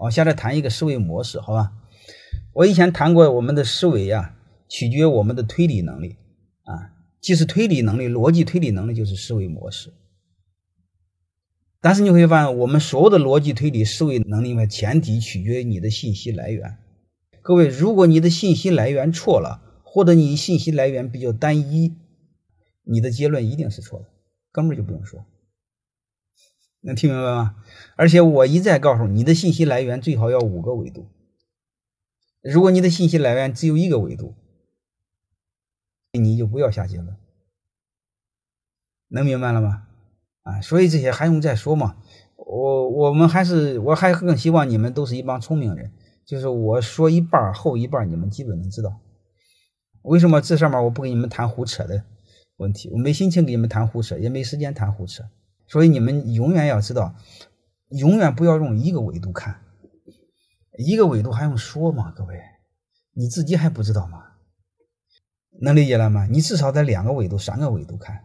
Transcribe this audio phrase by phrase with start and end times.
[0.00, 1.72] 我现在谈一个思维模式，好吧？
[2.52, 4.36] 我以前谈过，我们的思维呀，
[4.68, 6.16] 取决于我们的推理能力
[6.64, 9.92] 啊，既是推理能力，逻辑推理能力就是思维模式。
[11.80, 16.78] 但是你会发现，我们所有的逻辑推理思维能力的前提取决于你的信息来源。
[17.42, 21.94] 各位，如果你的信息来源错了，或者你信息来源比较单一，
[22.82, 24.06] 你的结论一定是错的，
[24.50, 25.24] 根本就不用说。
[26.80, 27.56] 能听明白吗？
[27.96, 31.08] 而且我一再告诉你，你的信息来源最好要五个维度。
[32.42, 34.34] 如果你的信息来源只有一个维度，
[36.12, 37.16] 你就不要下结论。
[39.08, 39.88] 能明白了吗？
[40.42, 41.96] 啊，所以这些还用再说吗？
[42.36, 45.92] 我我们还是我还更希望你们都是一帮聪明人，
[46.24, 49.00] 就是我说一半后一半你们基本能知道。
[50.02, 52.04] 为什么这上面我不跟你们谈胡扯的
[52.56, 52.88] 问题？
[52.90, 55.24] 我没心情跟你们谈胡扯，也没时间谈胡扯。
[55.68, 57.14] 所以你们永远要知道，
[57.90, 59.60] 永远不要用一个维度看，
[60.78, 62.12] 一个维度还用说吗？
[62.16, 62.40] 各位，
[63.12, 64.24] 你自己还不知道吗？
[65.60, 66.26] 能理解了吗？
[66.26, 68.24] 你至少得两个维度、三个维度看。